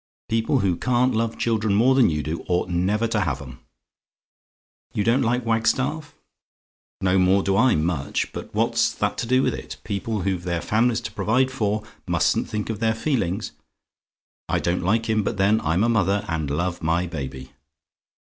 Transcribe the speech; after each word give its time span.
People 0.29 0.61
who 0.61 0.77
can't 0.77 1.13
love 1.13 1.37
children 1.37 1.75
more 1.75 1.93
than 1.93 2.09
you 2.09 2.23
do, 2.23 2.43
ought 2.47 2.69
never 2.69 3.07
to 3.07 3.19
have 3.19 3.39
'em. 3.39 3.59
"YOU 4.95 5.03
DON'T 5.03 5.21
LIKE 5.21 5.45
WAGSTAFF? 5.45 6.15
"No 7.01 7.19
more 7.19 7.43
do 7.43 7.55
I 7.55 7.75
much; 7.75 8.33
but 8.33 8.51
what's 8.51 8.91
that 8.93 9.15
to 9.19 9.27
do 9.27 9.43
with 9.43 9.53
it? 9.53 9.77
People 9.83 10.21
who've 10.21 10.41
their 10.43 10.59
families 10.59 11.01
to 11.01 11.11
provide 11.11 11.51
for, 11.51 11.83
mustn't 12.07 12.49
think 12.49 12.71
of 12.71 12.79
their 12.79 12.95
feelings. 12.95 13.51
I 14.49 14.57
don't 14.57 14.81
like 14.81 15.07
him; 15.07 15.21
but 15.21 15.37
then 15.37 15.61
I'm 15.63 15.83
a 15.83 15.87
mother, 15.89 16.25
and 16.27 16.49
love 16.49 16.81
my 16.81 17.05
baby. 17.05 17.51